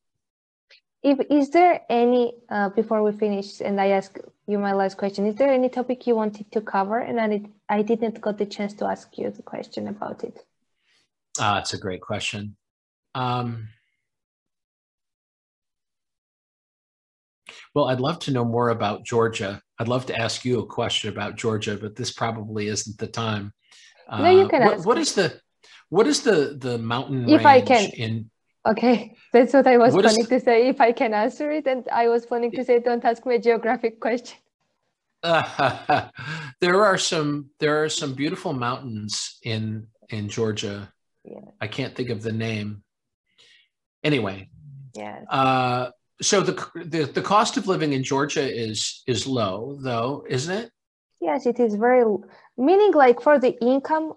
[1.04, 4.18] If is there any uh, before we finish, and I ask
[4.48, 7.48] you my last question, is there any topic you wanted to cover, and I, did,
[7.70, 10.40] I didn't got the chance to ask you the question about it?
[11.40, 12.56] Uh, it's a great question.
[13.14, 13.70] Um,
[17.78, 19.62] well, I'd love to know more about Georgia.
[19.78, 23.54] I'd love to ask you a question about Georgia, but this probably isn't the time.
[24.10, 25.28] No, you Uh, can what- ask what is the
[25.90, 27.86] what is the the mountain If I can.
[28.04, 28.32] in
[28.66, 30.68] Okay, that's what I was What planning to say.
[30.74, 33.40] If I can answer it, and I was planning to say, don't ask me a
[33.40, 34.38] geographic question.
[36.64, 40.92] there are some there are some beautiful mountains in in Georgia.
[41.24, 41.46] Yeah.
[41.62, 42.82] I can't think of the name.
[44.04, 44.50] Anyway,
[44.96, 45.26] Yes.
[45.30, 45.92] uh,
[46.22, 46.54] so the,
[46.86, 50.72] the the cost of living in Georgia is is low, though, isn't it?
[51.22, 52.06] Yes, it is very
[52.58, 54.14] meaning like for the income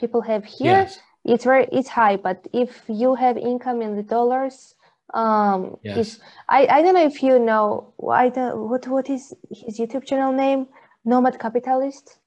[0.00, 0.98] people have here, Yes.
[1.24, 2.16] it's very it's high.
[2.16, 4.74] But if you have income in the dollars,
[5.14, 6.18] um, Yes.
[6.48, 10.32] I I don't know if you know I don't what what is his YouTube channel
[10.32, 10.66] name?
[11.04, 12.18] Nomad Capitalist.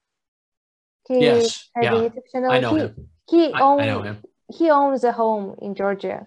[1.08, 1.68] He Yes.
[1.80, 1.92] Yeah.
[1.92, 2.50] YouTube channel.
[2.52, 3.08] I know he, him.
[3.28, 4.16] He I, owns I know him.
[4.58, 6.26] he owns a home in Georgia.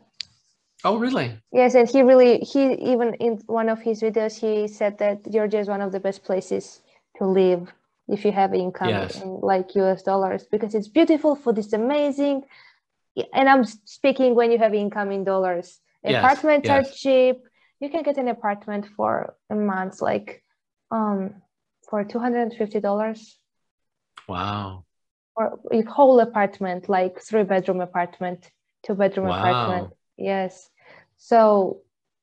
[0.84, 1.42] Oh, really?
[1.52, 5.60] Yes, and he really he even in one of his videos he said that Georgia
[5.60, 6.82] is one of the best places
[7.18, 7.72] to live
[8.08, 9.16] if you have income Yes.
[9.22, 12.44] in like US dollars because it's beautiful, food is amazing.
[13.34, 15.80] And I'm speaking when you have income in dollars.
[16.04, 17.38] Yes, Apartments are cheap.
[17.80, 20.44] You can get an apartment for a month like
[20.92, 21.36] um
[21.90, 23.38] for $250
[24.28, 24.84] Wow.
[25.36, 28.52] or a whole apartment, like three bedroom apartment,
[28.84, 29.40] two bedroom Wow.
[29.40, 29.94] apartment.
[30.18, 30.70] Yes.
[31.18, 31.82] So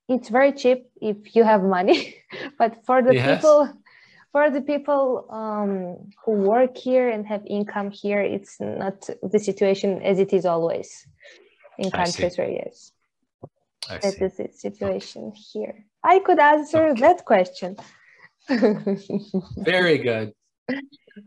[0.08, 2.16] it's very cheap if you have money.
[2.58, 3.42] but for the Yes.
[3.42, 3.68] people
[4.32, 10.02] for the people um, who work here and have income here, it's not the situation
[10.02, 11.06] as it is always
[11.78, 12.92] in countries where yes,
[13.88, 14.24] I that see.
[14.24, 15.84] is the situation here.
[16.02, 17.00] I could answer Okay.
[17.00, 17.76] that question.
[19.56, 20.32] Very good.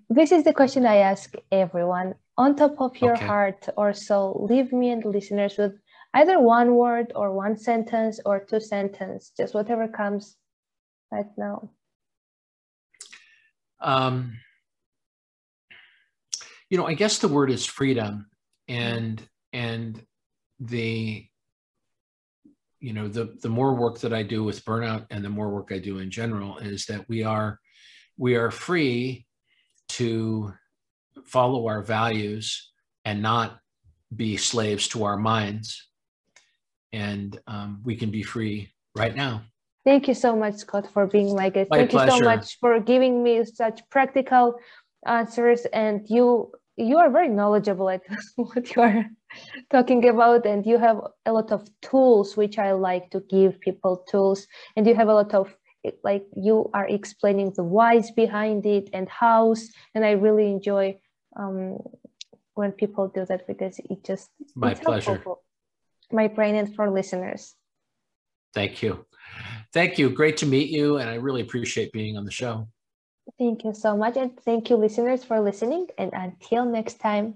[0.09, 2.15] This is the question I ask everyone.
[2.37, 3.25] On top of your Okay.
[3.25, 5.73] heart or soul, leave me and listeners with
[6.17, 10.35] either one word or one sentence or two sentence, just whatever comes
[11.11, 11.69] right now.
[13.79, 14.39] Um,
[16.69, 18.27] you know, I guess the word is freedom,
[18.67, 19.21] and
[19.53, 20.03] and
[20.59, 21.25] the
[22.79, 25.71] you know the the more work that I do with burnout and the more work
[25.71, 27.59] I do in general is that we are
[28.17, 29.27] we are free
[29.89, 30.51] to
[31.25, 32.71] follow our values
[33.05, 33.59] and not
[34.15, 35.87] be slaves to our minds,
[36.93, 39.43] and um, we can be free right now.
[39.85, 41.69] Thank you so much, Scott, for being my guest.
[41.69, 44.55] My Thank you so much for giving me such practical
[45.05, 45.65] answers.
[45.71, 48.01] And you you are very knowledgeable at
[48.35, 49.05] what you are
[49.69, 54.03] talking about, and you have a lot of tools which I like to give people
[54.09, 54.45] tools.
[54.75, 55.55] And you have a lot of
[56.03, 60.99] like you are explaining the whys behind it and hows, and I really enjoy
[61.39, 61.77] um,
[62.55, 65.21] when people do that because it just My it's helpful pleasure.
[65.23, 65.37] for
[66.11, 67.55] my brain and for listeners.
[68.53, 69.05] Thank you.
[69.73, 70.09] Thank you.
[70.09, 70.97] Great to meet you.
[70.97, 72.67] And I really appreciate being on the show.
[73.37, 74.17] Thank you so much.
[74.17, 75.87] And thank you, listeners, for listening.
[75.97, 77.35] And until next time.